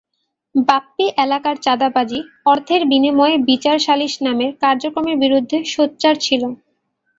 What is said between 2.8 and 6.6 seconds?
বিনিময়ে বিচার-সালিস নামের কার্যক্রমের বিরুদ্ধে সোচ্চার ছিল।